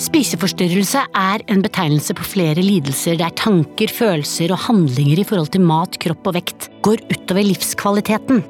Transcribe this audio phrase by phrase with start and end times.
[0.00, 5.64] Spiseforstyrrelse er en betegnelse på flere lidelser der tanker, følelser og handlinger i forhold til
[5.68, 8.40] mat, kropp og vekt går utover livskvaliteten.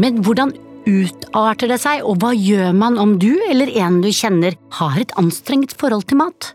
[0.00, 0.54] Men hvordan
[0.88, 5.12] utarter det seg, og hva gjør man om du eller en du kjenner har et
[5.20, 6.54] anstrengt forhold til mat?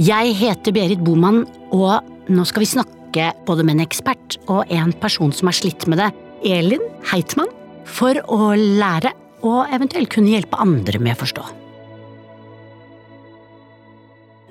[0.00, 1.44] Jeg heter Berit Boman,
[1.76, 5.84] og nå skal vi snakke både med en ekspert og en person som har slitt
[5.92, 6.08] med det,
[6.56, 7.52] Elin Heitmann,
[7.84, 9.12] for å lære
[9.44, 11.65] og eventuelt kunne hjelpe andre med å forstå.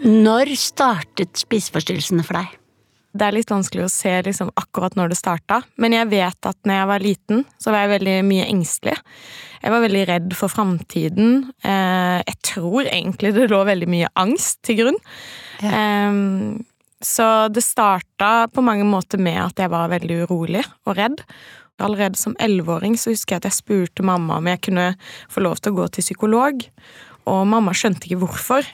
[0.04, 2.54] Når startet spiseforstyrrelsene for deg?
[3.16, 6.58] Det er litt vanskelig å se liksom, akkurat når det starta, men jeg vet at
[6.68, 8.95] når jeg var liten, så var jeg veldig mye engstelig.
[9.63, 11.38] Jeg var veldig redd for framtiden.
[11.63, 14.99] Eh, jeg tror egentlig det lå veldig mye angst til grunn.
[15.63, 15.80] Ja.
[17.05, 21.21] Så det starta på mange måter med at jeg var veldig urolig og redd.
[21.84, 24.93] Allerede som elleveåring så husker jeg at jeg spurte mamma om jeg kunne
[25.32, 26.63] få lov til å gå til psykolog,
[27.26, 28.68] og mamma skjønte ikke hvorfor.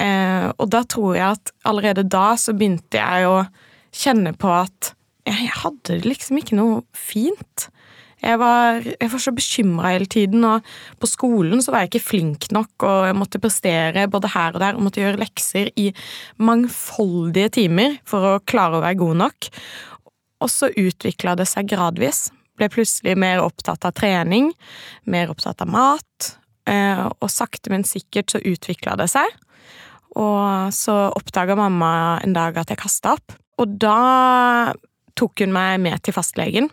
[0.00, 3.38] Eh, og da tror jeg at allerede da så begynte jeg å
[3.96, 4.92] kjenne på at
[5.26, 7.68] jeg hadde liksom ikke noe fint.
[8.22, 10.64] Jeg var, jeg var så bekymra hele tiden, og
[11.02, 14.62] på skolen så var jeg ikke flink nok, og jeg måtte prestere både her og
[14.62, 15.90] der, og måtte gjøre lekser i
[16.40, 19.50] mangfoldige timer for å klare å være god nok.
[20.44, 22.26] Og så utvikla det seg gradvis.
[22.56, 24.50] Ble plutselig mer opptatt av trening,
[25.04, 26.32] mer opptatt av mat,
[26.70, 29.28] eh, og sakte, men sikkert så utvikla det seg.
[30.16, 31.90] Og så oppdaga mamma
[32.24, 33.36] en dag at jeg kasta opp.
[33.60, 34.72] Og da
[35.16, 36.68] tok hun meg med til fastlegen,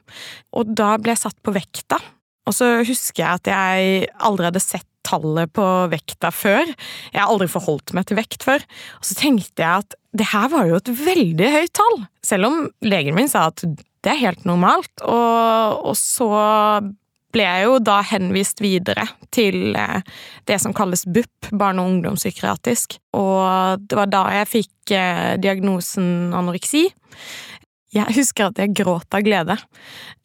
[0.51, 1.99] og da ble jeg satt på vekta.
[2.43, 6.67] Og så husker jeg at jeg aldri hadde sett tallet på vekta før.
[7.11, 8.63] Jeg har aldri forholdt meg til vekt før.
[8.99, 12.59] Og så tenkte jeg at det her var jo et veldig høyt tall, selv om
[12.85, 14.91] legen min sa at det er helt normalt.
[15.03, 16.29] Og, og så
[17.33, 20.01] ble jeg jo da henvist videre til eh,
[20.49, 22.99] det som kalles BUP, barne- og ungdomspsykiatrisk.
[23.17, 26.85] Og det var da jeg fikk eh, diagnosen anoreksi.
[27.93, 29.57] Jeg husker at jeg gråt av glede.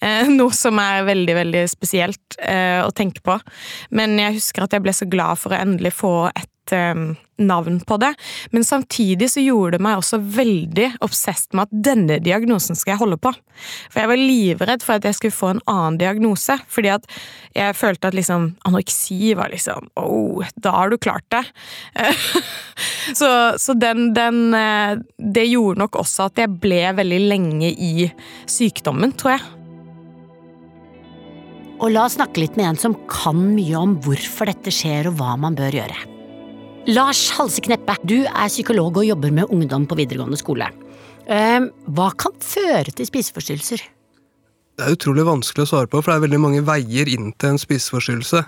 [0.00, 3.34] Eh, noe som er veldig, veldig spesielt å tenke på.
[3.97, 6.77] Men jeg husker at jeg ble så glad for å endelig få et
[7.38, 8.12] navn på det.
[8.50, 13.03] Men samtidig så gjorde det meg også veldig obsesst med at denne diagnosen skal jeg
[13.03, 13.32] holde på.
[13.91, 16.59] For jeg var livredd for at jeg skulle få en annen diagnose.
[16.71, 17.06] Fordi at
[17.56, 21.44] jeg følte at liksom anoreksi var liksom Oh, da har du klart det.
[23.19, 28.10] så, så den, den eh, Det gjorde nok også at jeg ble veldig lenge i
[28.49, 29.47] sykdommen, tror jeg.
[31.78, 35.20] Og la oss snakke litt med en som kan mye om hvorfor dette skjer og
[35.20, 36.18] hva man bør gjøre.
[36.88, 40.71] Lars Halsekneppe, du er psykolog og jobber med ungdom på videregående skole.
[41.28, 43.82] Ehm, hva kan føre til spiseforstyrrelser?
[44.78, 47.53] Det er utrolig vanskelig å svare på, for det er veldig mange veier inn til
[47.53, 48.41] en spiseforstyrrelse.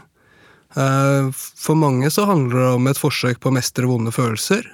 [0.80, 4.64] Ehm, for mange så handler det om et forsøk på å mestre vonde følelser,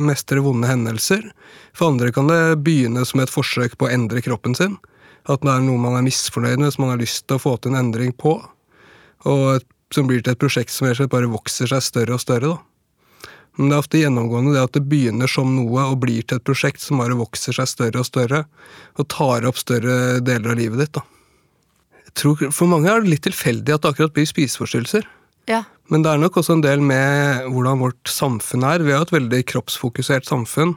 [0.00, 1.28] mestre vonde hendelser.
[1.76, 4.80] For andre kan det begynne som et forsøk på å endre kroppen sin.
[5.28, 7.58] At det er noe man er misfornøyd med, som man har lyst til å få
[7.60, 8.38] til en endring på.
[9.28, 9.60] Og
[9.92, 12.56] som blir til et prosjekt som bare vokser seg større og større.
[12.56, 12.71] da.
[13.58, 16.46] Men det er ofte gjennomgående det at det begynner som noe og blir til et
[16.46, 18.44] prosjekt som bare vokser seg større og større,
[18.96, 20.94] og tar opp større deler av livet ditt.
[20.96, 21.02] da.
[22.06, 25.04] Jeg tror For mange er det litt tilfeldig at det akkurat blir spiseforstyrrelser.
[25.50, 25.64] Ja.
[25.90, 28.84] Men det er nok også en del med hvordan vårt samfunn er.
[28.84, 30.76] Vi har et veldig kroppsfokusert samfunn.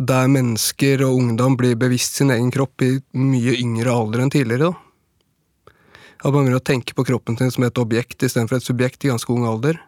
[0.00, 4.70] Der mennesker og ungdom blir bevisst sin egen kropp i mye yngre alder enn tidligere.
[4.70, 5.74] da.
[6.20, 9.12] At man begynner å tenke på kroppen sin som et objekt istedenfor et subjekt i
[9.12, 9.80] ganske ung alder.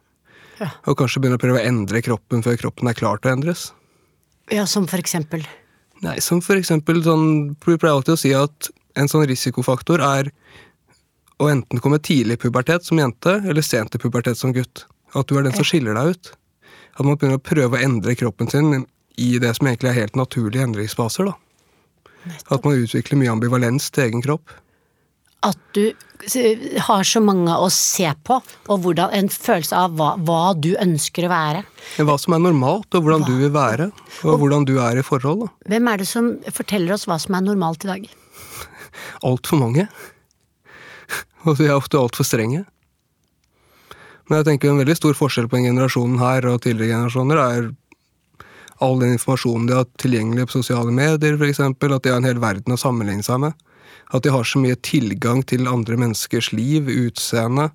[0.63, 0.71] Ja.
[0.87, 3.71] Og kanskje begynne å prøve å endre kroppen før kroppen er klar til å endres.
[4.53, 5.45] Ja, Som for eksempel?
[6.03, 10.31] Nei, som for eksempel sånn, Vi pleier alltid å si at en sånn risikofaktor er
[11.41, 14.85] å enten komme tidlig i pubertet som jente, eller sent i pubertet som gutt.
[15.15, 16.33] At du er den som skiller deg ut.
[16.99, 18.85] At man begynner å prøve å endre kroppen sin
[19.19, 21.31] i det som egentlig er helt naturlige endringsfaser.
[21.31, 21.35] da.
[22.51, 24.53] At man utvikler mye ambivalens til egen kropp
[25.43, 25.93] at du
[26.87, 28.39] har så mange å se på,
[28.71, 31.63] og hvordan, en følelse av hva, hva, du ønsker å være.
[31.99, 33.31] Hva som er normalt, og hvordan hva?
[33.31, 33.89] du vil være,
[34.23, 35.47] og, og hvordan du er i forhold.
[35.47, 35.53] Da.
[35.75, 38.07] Hvem er det som forteller oss hva som er normalt i dag?
[39.27, 39.89] Altfor mange.
[41.43, 42.63] Og de er ofte altfor strenge.
[44.31, 47.73] Men jeg tenker en veldig stor forskjell på en generasjon her og tidligere generasjoner er
[48.83, 51.61] all den informasjonen de har tilgjengelig på sosiale medier, f.eks.
[51.63, 53.59] At de har en hel verden å sammenligne seg med.
[54.13, 57.71] At de har så mye tilgang til andre menneskers liv, utseende,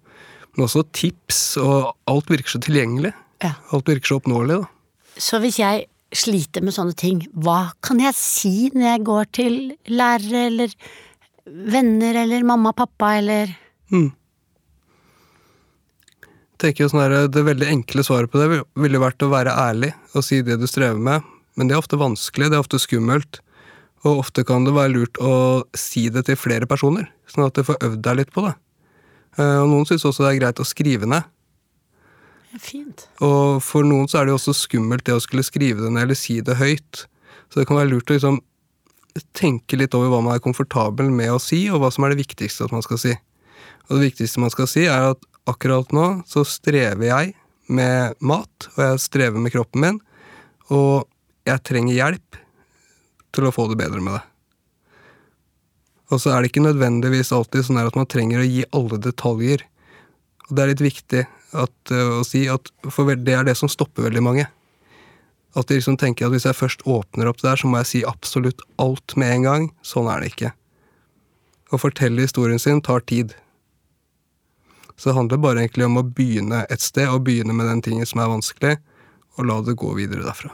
[0.55, 3.13] men også tips, og alt virker så tilgjengelig.
[3.43, 3.55] Ja.
[3.73, 4.73] Alt virker så oppnåelig, da.
[5.17, 9.57] Så hvis jeg sliter med sånne ting, hva kan jeg si når jeg går til
[9.91, 10.75] lærere eller
[11.47, 13.51] venner eller mamma og pappa eller
[13.93, 14.09] mm.
[16.61, 19.93] tenker jo sånn her, Det veldig enkle svaret på det ville vært å være ærlig
[20.13, 21.25] og si det du strever med,
[21.55, 23.41] men det er ofte vanskelig, det er ofte skummelt.
[24.05, 27.65] Og ofte kan det være lurt å si det til flere personer, sånn at du
[27.65, 28.53] får øvd deg litt på det.
[29.37, 31.25] Eh, og noen syns også det er greit å skrive ned.
[32.61, 33.05] Fint.
[33.21, 36.07] Og for noen så er det jo også skummelt det å skulle skrive det ned
[36.07, 37.05] eller si det høyt.
[37.49, 38.39] Så det kan være lurt å liksom
[39.37, 42.21] tenke litt over hva man er komfortabel med å si, og hva som er det
[42.21, 43.13] viktigste at man skal si.
[43.87, 47.33] Og det viktigste man skal si, er at akkurat nå så strever jeg
[47.67, 50.01] med mat, og jeg strever med kroppen min,
[50.73, 51.07] og
[51.47, 52.39] jeg trenger hjelp
[53.37, 54.25] til å få det bedre med det.
[56.11, 59.63] Og så er det ikke nødvendigvis alltid sånn at man trenger å gi alle detaljer.
[60.47, 61.23] Og det er litt viktig
[61.57, 64.45] at, å si at For det er det som stopper veldig mange.
[65.57, 68.03] At de liksom tenker at hvis jeg først åpner opp der, så må jeg si
[68.07, 69.67] absolutt alt med en gang.
[69.81, 70.53] Sånn er det ikke.
[71.73, 73.35] Å fortelle historien sin tar tid.
[74.95, 78.07] Så det handler bare egentlig om å begynne et sted, og begynne med den tingen
[78.07, 78.77] som er vanskelig,
[79.37, 80.53] og la det gå videre derfra.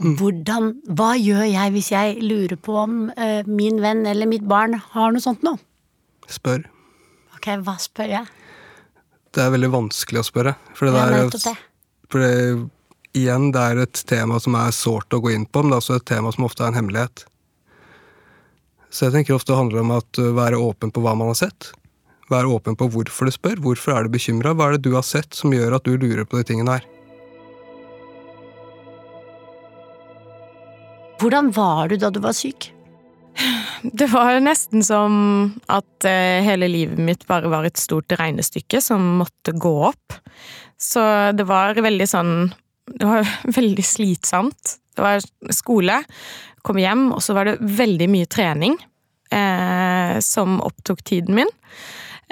[0.00, 4.78] Hvordan, hva gjør jeg hvis jeg lurer på om uh, min venn eller mitt barn
[4.94, 5.58] har noe sånt nå?
[6.30, 6.62] Spør.
[7.36, 8.28] Ok, hva spør jeg?
[9.30, 10.54] Det er veldig vanskelig å spørre.
[10.74, 11.52] For det, ja, er, det.
[12.10, 12.30] For det,
[13.18, 15.84] igjen, det er et tema som er sårt å gå inn på, men det er
[15.84, 17.26] også et tema som ofte er en hemmelighet.
[18.90, 21.38] Så jeg tenker ofte det handler om at uh, være åpen på hva man har
[21.44, 21.74] sett.
[22.30, 23.60] Være åpen på hvorfor du spør.
[23.62, 24.54] Hvorfor er du bekymra?
[24.56, 26.88] Hva er det du har sett som gjør at du lurer på de tingene her?
[31.20, 32.70] Hvordan var du da du var syk?
[33.82, 35.14] Det var nesten som
[35.70, 40.16] at uh, hele livet mitt bare var et stort regnestykke som måtte gå opp.
[40.80, 41.02] Så
[41.36, 42.34] det var veldig sånn
[42.90, 43.28] Det var
[43.58, 44.76] veldig slitsomt.
[44.96, 45.20] Det var
[45.54, 46.00] skole,
[46.66, 48.74] kom hjem, og så var det veldig mye trening
[49.30, 51.52] eh, som opptok tiden min.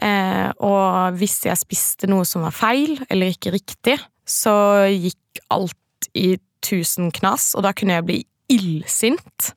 [0.02, 3.96] Eh, og hvis jeg spiste noe som var feil eller ikke riktig,
[4.28, 8.18] så gikk alt i tusen knas, og da kunne jeg bli
[8.52, 9.52] illsint.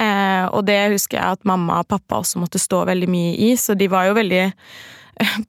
[0.00, 3.52] Eh, og det husker jeg at mamma og pappa også måtte stå veldig mye i,
[3.58, 4.44] så de var jo veldig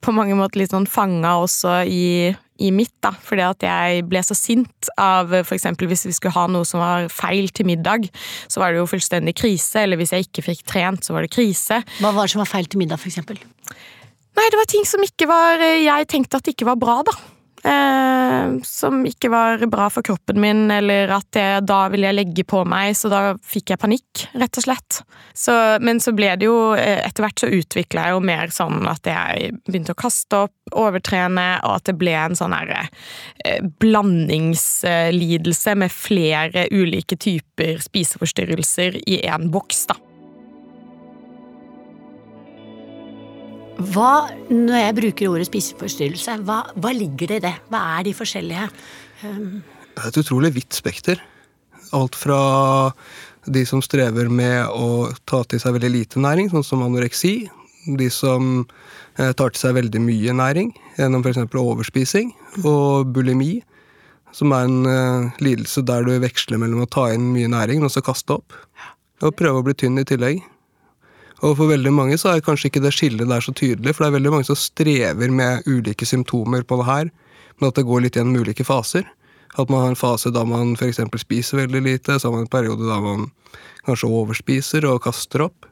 [0.04, 2.32] på mange måter litt sånn fanga også i,
[2.62, 3.14] i mitt, da.
[3.28, 6.84] Fordi at jeg ble så sint av for eksempel hvis vi skulle ha noe som
[6.84, 8.10] var feil til middag,
[8.52, 9.86] så var det jo fullstendig krise.
[9.86, 11.82] Eller hvis jeg ikke fikk trent, så var det krise.
[12.00, 13.40] Hva var det som var feil til middag, for eksempel?
[14.32, 17.16] Nei, det var ting som ikke var Jeg tenkte at det ikke var bra, da.
[17.64, 22.46] Eh, som ikke var bra for kroppen min, eller at jeg, da ville jeg legge
[22.48, 25.02] på meg, så da fikk jeg panikk, rett og slett.
[25.38, 25.54] Så,
[25.86, 29.08] men så ble det jo eh, Etter hvert så utvikla jeg jo mer sånn at
[29.08, 32.88] jeg begynte å kaste opp, overtrene, og at det ble en sånn herre
[33.46, 39.96] eh, blandingslidelse med flere ulike typer spiseforstyrrelser i én boks, da.
[43.82, 47.54] Hva, når jeg bruker ordet spiseforstyrrelse, hva, hva, ligger det i det?
[47.72, 48.68] Hva er de forskjellige?
[49.26, 49.62] Um...
[49.92, 51.22] Det er et utrolig vidt spekter.
[51.96, 52.42] Alt fra
[53.52, 57.50] de som strever med å ta til seg veldig lite næring, sånn som anoreksi.
[57.98, 58.62] De som
[59.18, 60.70] eh, tar til seg veldig mye næring
[61.00, 61.42] gjennom f.eks.
[61.50, 62.32] overspising.
[62.62, 63.56] Og bulimi,
[64.36, 67.92] som er en uh, lidelse der du veksler mellom å ta inn mye næring og
[67.92, 68.56] så kaste opp.
[69.26, 70.46] Og prøve å bli tynn i tillegg.
[71.42, 74.12] Og for veldig mange så er kanskje ikke det skillet der så tydelig, for det
[74.12, 77.10] er veldig mange som strever med ulike symptomer på det her,
[77.58, 79.08] men at det går litt gjennom ulike faser.
[79.60, 81.02] At man har en fase da man f.eks.
[81.24, 83.32] spiser veldig lite, så har man en periode da man
[83.88, 85.66] kanskje overspiser og kaster opp.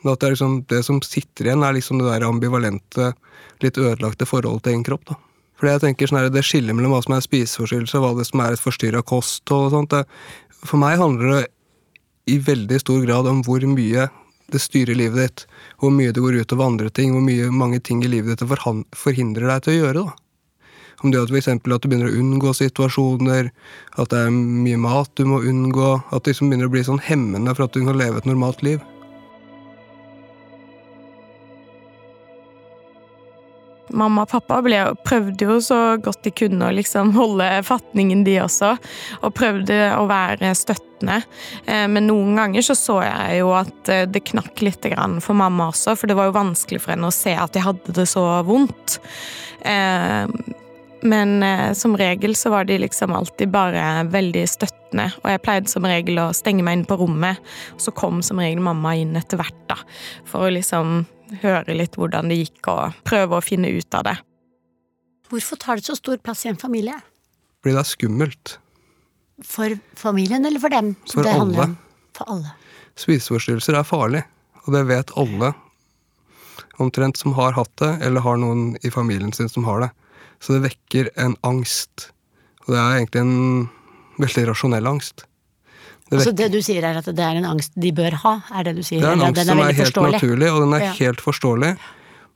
[0.00, 3.12] Men at det, liksom, det som sitter igjen, er liksom det der ambivalente,
[3.60, 5.04] litt ødelagte forholdet til egen kropp.
[5.12, 5.18] da.
[5.60, 8.26] Fordi jeg tenker sånn her, Det skillet mellom hva som er spiseforstyrrelse og hva det
[8.30, 10.06] som er et forstyrra kosthold og sånt, det,
[10.64, 11.44] For meg handler det
[12.26, 14.08] i veldig stor grad om hvor mye
[14.52, 15.44] det styrer livet ditt.
[15.80, 18.90] Hvor mye det går ut over andre ting, hvor mye, mange ting i livet ditt
[18.96, 20.04] forhindrer deg til å gjøre.
[20.04, 20.18] da.
[21.00, 21.48] Om det er f.eks.
[21.48, 23.50] at du begynner å unngå situasjoner,
[23.96, 27.00] at det er mye mat du må unngå, at det liksom begynner å bli sånn
[27.06, 28.82] hemmende for at du kan leve et normalt liv.
[33.90, 38.36] Mamma og pappa ble, prøvde jo så godt de kunne å liksom holde fatningen, de
[38.44, 38.76] også.
[39.24, 40.89] Og prøvde å være støttende.
[41.08, 44.86] Eh, men noen ganger så så jeg jo at eh, det knakk litt
[45.24, 47.94] for mamma også, for det var jo vanskelig for henne å se at jeg hadde
[47.96, 48.98] det så vondt.
[49.66, 50.26] Eh,
[51.00, 51.40] men
[51.72, 56.20] som regel så var de liksom alltid bare veldig støttende, og jeg pleide som regel
[56.20, 57.40] å stenge meg inn på rommet,
[57.72, 59.78] og så kom som regel mamma inn etter hvert, da,
[60.28, 61.06] for å liksom
[61.40, 64.18] høre litt hvordan det gikk, og prøve å finne ut av det.
[65.32, 67.00] Hvorfor tar det så stor plass i en familie?
[67.62, 68.59] Fordi det er skummelt.
[69.46, 70.94] For familien, eller for dem?
[71.10, 71.70] For alle.
[72.16, 72.52] For alle.
[73.00, 74.22] Spiseforstyrrelser er farlig,
[74.66, 75.54] og det vet alle.
[76.80, 79.90] omtrent som har hatt det, eller har noen i familien sin som har det.
[80.40, 82.06] Så det vekker en angst.
[82.64, 83.68] Og det er egentlig en
[84.20, 85.26] veldig rasjonell angst.
[86.08, 88.64] Det, Altså det du sier er at det er en angst de bør ha, er
[88.64, 89.00] det du sier?
[89.02, 90.92] det er en angst den som er helt naturlig, og den er Ja.
[90.98, 91.76] helt forståelig.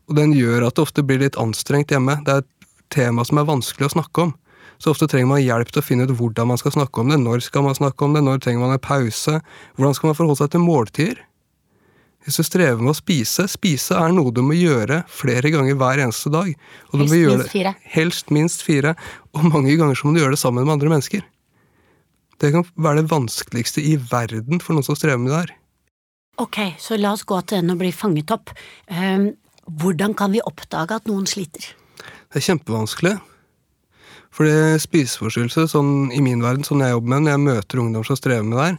[0.09, 2.19] Og den gjør at det ofte blir litt anstrengt hjemme.
[2.25, 4.35] Det er et tema som er vanskelig å snakke om.
[4.83, 7.21] Så ofte trenger man hjelp til å finne ut hvordan man skal snakke om det.
[7.23, 8.25] Når skal man snakke om det?
[8.27, 9.39] Når trenger man en pause?
[9.77, 11.23] Hvordan skal man forholde seg til måltider?
[12.25, 16.01] Hvis du strever med å spise Spise er noe du må gjøre flere ganger hver
[16.07, 16.55] eneste dag.
[16.89, 17.75] Og du Helst må gjøre minst fire.
[17.97, 18.95] Helst minst fire.
[19.37, 21.27] Og mange ganger så må du gjøre det sammen med andre mennesker.
[22.41, 25.55] Det kan være det vanskeligste i verden for noen som strever med det her.
[26.43, 28.51] Ok, så la oss gå til den og bli fanget opp.
[28.91, 29.29] Ehm,
[29.69, 31.69] hvordan kan vi oppdage at noen sliter?
[32.33, 33.15] Det er kjempevanskelig.
[34.35, 38.07] For det spiseforstyrrelse, sånn i min verden, sånn jeg jobber med når jeg møter ungdom
[38.07, 38.79] som strever med det her,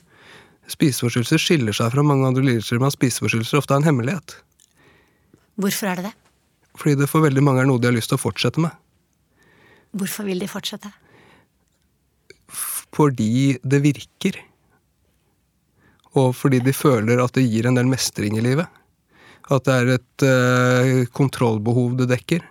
[0.74, 4.36] spiseforstyrrelser skiller seg fra mange andre lidelser med at spiseforstyrrelser ofte er en hemmelighet.
[5.56, 6.16] Hvorfor er det det?
[6.76, 8.76] Fordi det for veldig mange er noe de har lyst til å fortsette med.
[9.96, 10.92] Hvorfor vil de fortsette?
[12.96, 14.42] Fordi det virker.
[16.20, 18.68] Og fordi de føler at det gir en del mestring i livet.
[19.48, 22.44] At det er et uh, kontrollbehov det dekker.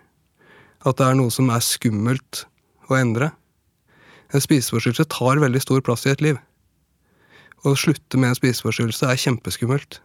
[0.88, 2.46] At det er noe som er skummelt
[2.90, 3.30] å endre.
[4.34, 6.40] En spiseforstyrrelse tar veldig stor plass i et liv.
[7.64, 10.00] Å slutte med en spiseforstyrrelse er kjempeskummelt.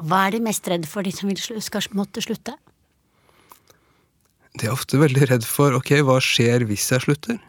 [0.00, 2.54] Hva er de mest redd for, de som vil, skal måtte slutte?
[4.58, 7.40] De er ofte veldig redd for ok, hva skjer hvis jeg slutter?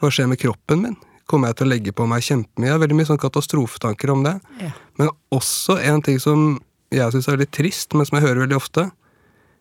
[0.00, 0.98] Hva skjer med kroppen min?
[1.30, 2.66] Kommer jeg til å legge på meg kjempemye?
[2.66, 4.36] Jeg har veldig mye sånn katastrofetanker om det.
[4.62, 4.70] Ja.
[4.98, 6.56] Men også en ting som
[6.90, 8.88] jeg syns er veldig trist, men som jeg hører veldig ofte.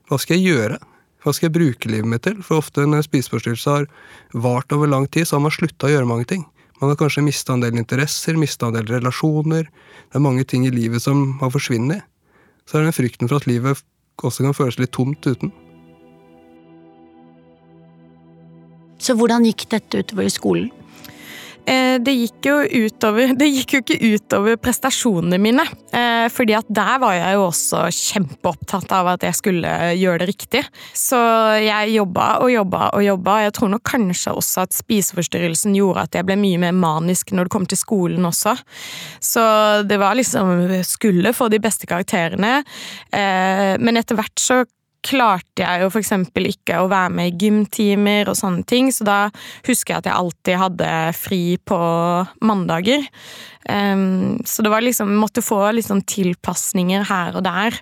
[0.09, 0.79] Hva skal jeg gjøre?
[1.19, 2.37] Hva skal jeg bruke livet mitt til?
[2.45, 3.87] For ofte når spiseforstyrrelse har
[4.39, 6.45] vart over lang tid, så har man slutta å gjøre mange ting.
[6.79, 9.67] Man har kanskje mista en del interesser, mista en del relasjoner.
[9.67, 12.05] Det er mange ting i livet som har forsvunnet.
[12.63, 13.83] Så er det den frykten for at livet
[14.23, 15.51] også kan føles litt tomt uten.
[18.99, 20.71] Så hvordan gikk dette utover i skolen?
[21.69, 22.55] Eh, Det gikk jo
[22.87, 25.65] utover Det gikk jo ikke utover prestasjonene mine.
[25.93, 30.29] eh, Fordi at der var jeg jo også kjempeopptatt av at jeg skulle gjøre det
[30.31, 30.63] riktig.
[30.97, 31.19] Så
[31.61, 33.37] jeg jobba og jobba og jobba.
[33.45, 37.47] Jeg tror nok kanskje også at spiseforstyrrelsen gjorde at jeg ble mye mer manisk når
[37.49, 38.55] det kom til skolen også.
[39.21, 39.43] Så
[39.89, 42.63] det var liksom Skulle få de beste karakterene.
[43.13, 44.63] eh, Men etter hvert så
[45.05, 49.19] klarte jeg jo eksempel ikke å være med i gymtimer og sånne ting, så da
[49.67, 51.79] husker jeg at jeg alltid hadde fri på
[52.45, 53.05] mandager.
[53.69, 57.79] Um, så det var liksom, måtte få litt sånn tilpasninger her og der.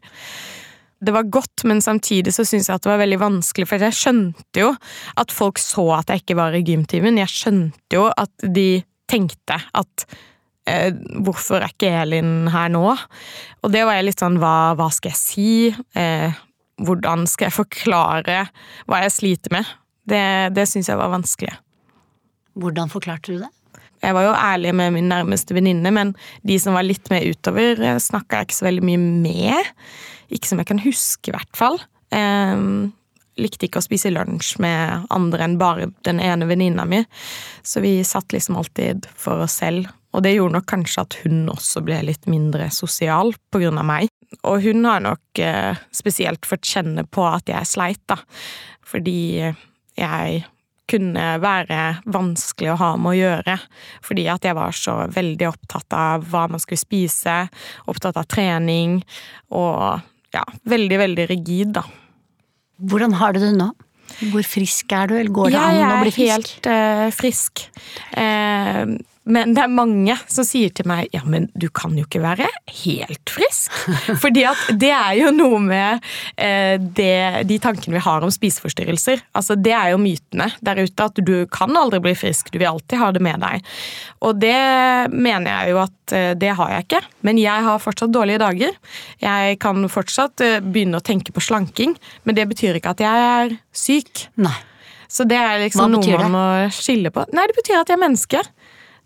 [0.97, 3.97] Det var godt, men samtidig så syns jeg at det var veldig vanskelig, for jeg
[3.97, 4.71] skjønte jo
[5.21, 7.19] at folk så at jeg ikke var i gymtimen.
[7.21, 10.07] Jeg skjønte jo at de tenkte at
[10.67, 10.89] eh,
[11.23, 12.83] hvorfor er ikke Elin her nå?
[13.61, 15.49] Og det var jeg litt sånn, hva, hva skal jeg si?
[15.97, 16.43] Eh,
[16.83, 18.41] hvordan skal jeg forklare
[18.87, 19.69] hva jeg sliter med?
[20.07, 20.23] Det,
[20.55, 21.55] det syns jeg var vanskelig.
[22.57, 23.51] Hvordan forklarte du det?
[24.05, 26.13] Jeg var jo ærlig med min nærmeste venninne, men
[26.45, 29.71] de som var litt med utover, snakka jeg ikke så veldig mye med.
[30.33, 31.79] Ikke som jeg kan huske, i hvert fall.
[32.13, 32.93] Um,
[33.41, 37.03] likte ikke å spise lunsj med andre enn bare den ene venninna mi.
[37.65, 39.89] Så vi satt liksom alltid for oss selv.
[40.15, 43.89] Og det gjorde nok kanskje at hun også ble litt mindre sosial på grunn av
[43.89, 44.13] meg.
[44.43, 48.19] Og hun har nok eh, spesielt fått kjenne på at jeg sleit, da.
[48.87, 49.53] Fordi
[49.97, 50.43] jeg
[50.87, 53.57] kunne være vanskelig å ha med å gjøre.
[54.05, 57.39] Fordi at jeg var så veldig opptatt av hva man skulle spise,
[57.91, 59.01] opptatt av trening,
[59.55, 59.99] og
[60.35, 61.83] ja, veldig, veldig rigid, da.
[62.87, 63.71] Hvordan har du det nå?
[64.31, 67.65] Hvor frisk er du, eller går det jeg an å bli er helt uh, frisk.
[68.15, 68.83] Eh,
[69.27, 72.47] men det er mange som sier til meg ja, men du kan jo ikke være
[72.83, 73.73] helt frisk.
[74.23, 76.05] Fordi at det er jo noe med
[76.35, 79.23] eh, det, de tankene vi har om spiseforstyrrelser.
[79.37, 82.69] Altså Det er jo mytene der ute, at du kan aldri bli frisk, du vil
[82.71, 83.67] alltid ha det med deg.
[84.25, 84.55] Og det
[85.13, 87.03] mener jeg jo at eh, det har jeg ikke.
[87.27, 88.79] Men jeg har fortsatt dårlige dager.
[89.23, 93.27] Jeg kan fortsatt eh, begynne å tenke på slanking, men det betyr ikke at jeg
[93.27, 94.27] er syk.
[94.39, 94.55] Nei.
[95.07, 97.23] Så det er liksom noe man må skille på.
[97.35, 98.41] Nei, det betyr at jeg er menneske.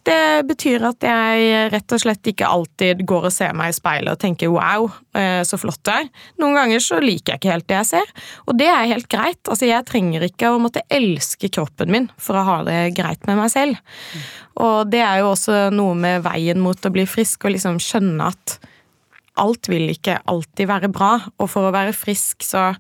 [0.08, 4.16] Det betyr at jeg rett og slett ikke alltid går og ser meg i speilet
[4.16, 6.10] og tenker wow, eh, så flott det er.
[6.42, 8.14] Noen ganger så liker jeg ikke helt det jeg ser,
[8.48, 9.42] og det er helt greit.
[9.46, 13.38] Altså, jeg trenger ikke å måtte elske kroppen min for å ha det greit med
[13.44, 13.78] meg selv.
[14.62, 18.32] Og det er jo også noe med veien mot å bli frisk, og liksom skjønne
[18.34, 18.58] at
[19.42, 22.72] alt vil ikke alltid være bra, og for å være frisk så,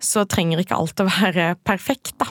[0.00, 2.28] så trenger ikke alt å være perfekt, da.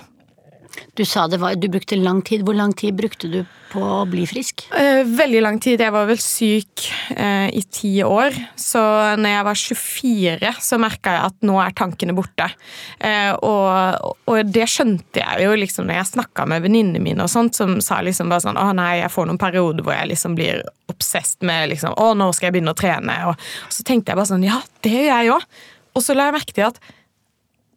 [0.97, 2.43] Du sa var, du brukte lang tid.
[2.45, 4.65] Hvor lang tid brukte du på å bli frisk?
[4.75, 5.81] Eh, veldig lang tid.
[5.81, 8.35] Jeg var vel syk eh, i ti år.
[8.59, 8.81] Så
[9.19, 12.49] når jeg var 24, så merka jeg at nå er tankene borte.
[12.97, 17.31] Eh, og, og, det skjønte jeg jo liksom når jeg snakka med venninnene mine, og
[17.31, 20.37] sånt, som sa liksom bare sånn Å nei, jeg får noen perioder hvor jeg liksom
[20.37, 23.19] blir obsesst med liksom Å, nå skal jeg begynne å trene.
[23.29, 25.51] Og, og så tenkte jeg bare sånn Ja, det gjør jeg òg.
[25.97, 26.81] Og så la jeg merke til at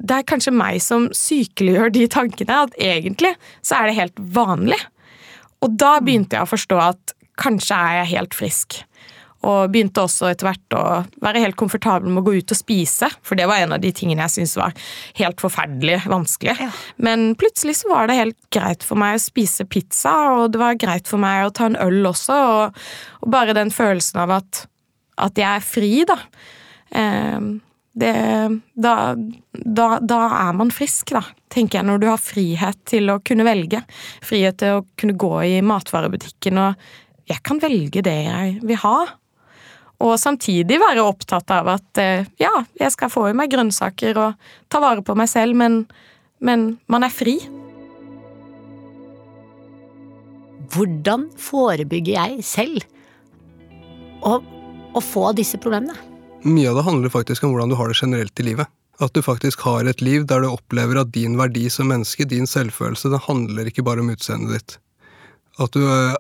[0.02, 2.62] det er kanskje meg som sykeliggjør de tankene.
[2.66, 4.80] At egentlig så er det helt vanlig.
[5.62, 8.80] Og da begynte jeg å forstå at kanskje er jeg helt frisk.
[9.42, 10.82] Og begynte også etter hvert å
[11.22, 13.08] være helt komfortabel med å gå ut og spise.
[13.26, 14.74] For det var en av de tingene jeg syntes var
[15.18, 16.54] helt forferdelig vanskelig.
[16.62, 16.70] Ja.
[17.02, 20.78] Men plutselig så var det helt greit for meg å spise pizza, og det var
[20.78, 22.38] greit for meg å ta en øl også.
[22.54, 22.86] Og,
[23.22, 24.64] og bare den følelsen av at,
[25.26, 26.18] at jeg er fri, da.
[26.94, 27.52] Eh,
[27.92, 28.12] det,
[28.74, 29.14] da,
[29.52, 31.22] da, da, er man frisk, da,
[31.52, 33.82] tenker jeg, når du har frihet til å kunne velge.
[34.24, 36.92] Frihet til å kunne gå i matvarebutikken og
[37.30, 38.96] Jeg kan velge det jeg vil ha.
[40.02, 44.48] Og samtidig være opptatt av at eh, ja, jeg skal få i meg grønnsaker og
[44.68, 45.84] ta vare på meg selv, men,
[46.42, 47.36] men man er fri.
[50.74, 52.82] Hvordan forebygger jeg selv
[54.26, 56.11] å, å få disse problemene?
[56.42, 58.70] Mye av det handler faktisk om hvordan du har det generelt i livet.
[59.02, 62.46] At du faktisk har et liv der du opplever at din verdi som menneske, din
[62.46, 64.76] selvfølelse, det handler ikke bare om utseendet ditt.
[65.62, 66.18] At du eh,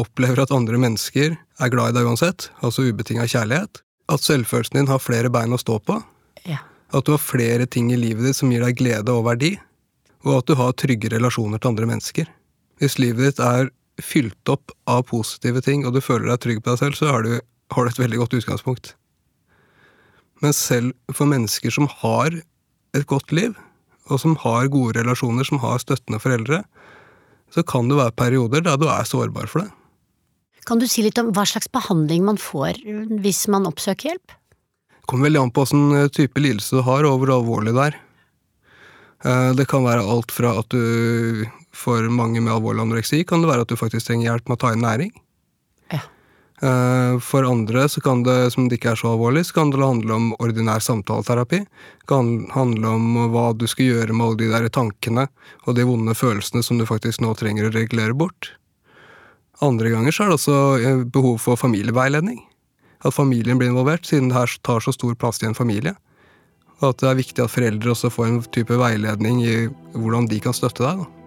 [0.00, 3.82] opplever at andre mennesker er glad i deg uansett, altså ubetinga kjærlighet.
[4.12, 5.98] At selvfølelsen din har flere bein å stå på.
[6.48, 6.60] Ja.
[6.92, 9.54] At du har flere ting i livet ditt som gir deg glede og verdi.
[10.26, 12.28] Og at du har trygge relasjoner til andre mennesker.
[12.82, 13.70] Hvis livet ditt er
[14.02, 17.26] fylt opp av positive ting, og du føler deg trygg på deg selv, så har
[17.26, 17.38] du,
[17.74, 18.94] har du et veldig godt utgangspunkt.
[20.42, 22.34] Men selv for mennesker som har
[22.96, 23.54] et godt liv,
[24.10, 26.62] og som har gode relasjoner, som har støttende foreldre,
[27.52, 29.70] så kan det være perioder der du er sårbar for det.
[30.66, 32.78] Kan du si litt om hva slags behandling man får
[33.22, 34.34] hvis man oppsøker hjelp?
[35.02, 37.88] Det kommer veldig an på hvilken eh, type lidelse du har, og hvor alvorlig det
[37.90, 37.96] er.
[39.26, 43.48] Eh, det kan være alt fra at du For mange med alvorlig anoreksi kan det
[43.48, 45.12] være at du faktisk trenger hjelp med å ta inn næring.
[46.62, 50.14] Eh, for andre kan det, som det ikke er så alvorlig, så kan det handle
[50.14, 51.58] om ordinær samtaleterapi.
[51.66, 55.26] Det kan handle om hva du skal gjøre med alle de der tankene
[55.66, 58.52] og de vonde følelsene som du faktisk nå trenger å regulere bort.
[59.62, 62.38] Andre ganger så er det også eh, behov for familieveiledning.
[63.02, 65.96] At familien blir involvert, siden det her tar så stor plass i en familie.
[66.78, 69.56] Og at det er viktig at foreldre også får en type veiledning i
[69.98, 71.02] hvordan de kan støtte deg.
[71.02, 71.21] da.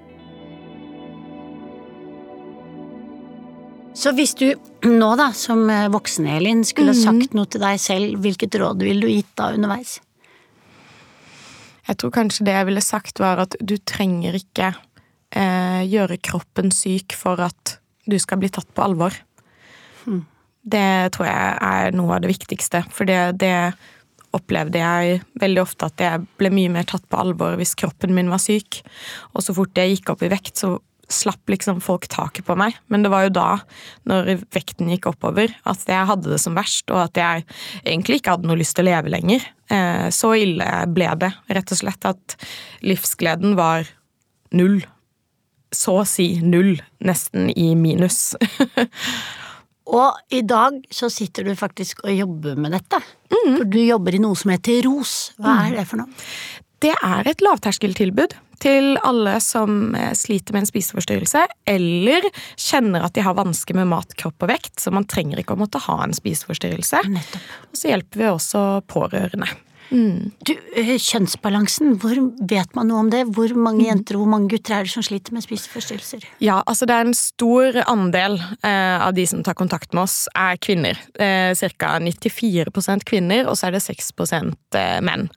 [3.95, 4.49] Så hvis du
[5.01, 7.01] nå, da, som eh, voksen Elin, skulle mm.
[7.01, 9.99] sagt noe til deg selv, hvilket råd ville du gitt da underveis?
[11.85, 16.71] Jeg tror kanskje det jeg ville sagt, var at du trenger ikke eh, gjøre kroppen
[16.73, 17.77] syk for at
[18.09, 19.13] du skal bli tatt på alvor.
[20.05, 20.23] Mm.
[20.65, 23.53] Det tror jeg er noe av det viktigste, for det, det
[24.35, 28.31] opplevde jeg veldig ofte at jeg ble mye mer tatt på alvor hvis kroppen min
[28.33, 28.81] var syk.
[29.33, 30.75] Og så fort jeg gikk opp i vekt, så
[31.11, 32.77] slapp liksom folk taket på meg.
[32.91, 33.49] Men det var jo da,
[34.09, 37.45] når vekten gikk oppover, at jeg hadde det som verst, og at jeg
[37.83, 39.45] egentlig ikke hadde noe lyst til å leve lenger.
[39.69, 42.37] Eh, så ille ble det, rett og slett, at
[42.85, 43.87] livsgleden var
[44.55, 44.81] null.
[45.75, 48.35] Så å si null, nesten i minus.
[49.99, 53.01] og i dag så sitter du faktisk og jobber med dette.
[53.33, 53.55] Mm.
[53.57, 55.35] For du jobber i noe som heter ROS.
[55.41, 55.79] Hva er mm.
[55.79, 56.29] det for noe?
[56.83, 63.15] Det er et lavterskeltilbud til alle som eh, sliter med en spiseforstyrrelse, eller kjenner at
[63.17, 66.01] de har vansker med mat, kropp og vekt, så man trenger ikke å måtte ha
[66.05, 67.05] en spiseforstyrrelse.
[67.11, 67.53] Nettopp.
[67.71, 69.49] Og så hjelper vi også pårørende.
[69.91, 70.31] Mm.
[70.47, 72.17] Du, eh, Kjønnsbalansen, hvor
[72.49, 73.23] vet man noe om det?
[73.35, 73.87] Hvor mange mm.
[73.89, 76.25] jenter og hvor mange gutter er det som sliter med spiseforstyrrelser?
[76.43, 80.25] Ja, altså Det er en stor andel eh, av de som tar kontakt med oss,
[80.33, 80.99] er kvinner.
[81.19, 81.97] Eh, Ca.
[82.01, 84.11] 94 kvinner, og så er det 6
[84.75, 85.29] eh, menn.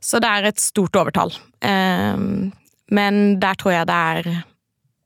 [0.00, 1.34] Så det er et stort overtall.
[1.60, 2.16] Eh,
[2.90, 4.32] men der tror jeg det er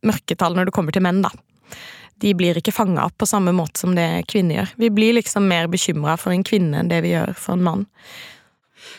[0.05, 1.33] mørketall når det kommer til menn, da.
[2.23, 4.77] De blir ikke fanga opp på samme måte som det kvinner gjør.
[4.81, 7.83] Vi blir liksom mer bekymra for en kvinne enn det vi gjør for en mann.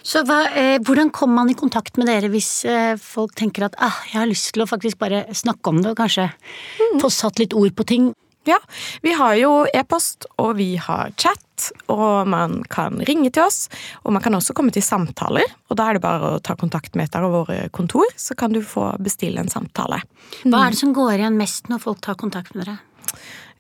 [0.06, 3.78] Så hva, eh, Hvordan kommer man i kontakt med dere hvis eh, folk tenker at
[3.82, 7.02] ah, jeg har lyst til å faktisk bare snakke om det og kanskje mm.
[7.04, 8.14] få satt litt ord på ting?
[8.46, 8.60] Ja,
[9.02, 13.64] vi har jo e-post, og vi har chat, og man kan ringe til oss.
[14.04, 16.94] Og man kan også komme til samtaler, og da er det bare å ta kontakt
[16.94, 20.04] med et av våre kontor, så kan du få bestille en samtale.
[20.44, 22.78] Hva er det som går igjen mest når folk tar kontakt med dere?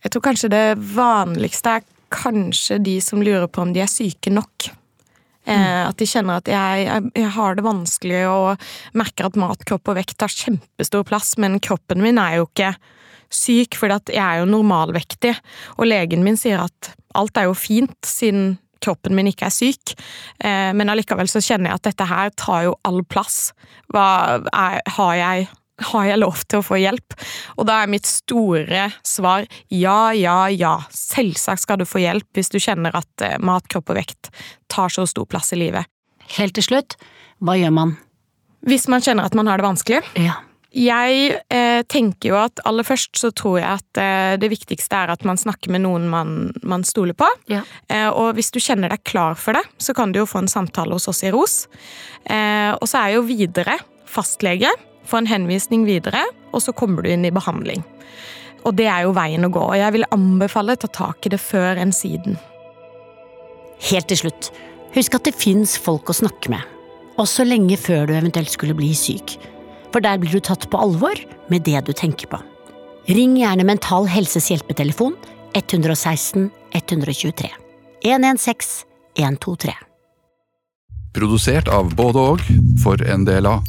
[0.05, 4.29] Jeg tror kanskje det vanligste er kanskje de som lurer på om de er syke
[4.29, 4.69] nok.
[5.45, 9.93] Eh, at de kjenner at jeg, jeg, har det vanskelig og merker at mat, kropp
[9.93, 12.73] og vekt tar kjempestor plass, men kroppen min er jo ikke
[13.33, 15.35] syk, for jeg er jo normalvektig.
[15.77, 18.55] Og legen min sier at alt er jo fint, siden
[18.85, 19.95] kroppen min ikke er syk,
[20.45, 23.53] eh, men allikevel så kjenner jeg at dette her tar jo all plass.
[23.93, 24.07] Hva
[24.51, 25.47] er, har jeg
[25.91, 27.17] har jeg lov til å få hjelp?
[27.59, 30.77] Og da er mitt store svar ja, ja, ja.
[30.95, 34.31] Selvsagt skal du få hjelp hvis du kjenner at eh, mat, kropp og vekt
[34.71, 35.89] tar så stor plass i livet.
[36.37, 36.97] Helt til slutt,
[37.43, 37.95] hva gjør man?
[38.65, 40.01] Hvis man kjenner at man har det vanskelig?
[40.17, 40.39] Ja.
[40.75, 45.13] Jeg eh, tenker jo at aller først så tror jeg at eh, det viktigste er
[45.13, 46.33] at man snakker med noen man,
[46.67, 47.29] man stoler på.
[47.51, 47.61] Ja.
[47.87, 50.51] Eh, og hvis du kjenner deg klar for det, så kan du jo få en
[50.51, 51.55] samtale hos oss i ROS.
[52.27, 53.77] Eh, og så er jo videre
[54.09, 54.73] fastlege,
[55.09, 57.83] få en henvisning videre, og så kommer du inn i behandling.
[58.65, 61.33] Og det er jo veien å gå, og jeg vil anbefale å ta tak i
[61.33, 62.39] det før enn siden.
[63.91, 64.51] Helt til slutt,
[64.95, 66.63] husk at det fins folk å snakke med,
[67.21, 69.37] også lenge før du eventuelt skulle bli syk
[69.95, 71.15] for der blir du tatt på alvor
[71.47, 72.41] med det du tenker på.
[73.07, 75.15] Ring gjerne Mental Helses hjelpetelefon
[75.55, 77.51] 116 123
[78.03, 78.83] 116
[79.15, 79.71] 123.
[81.15, 82.43] Produsert av både og
[82.83, 83.63] for en del av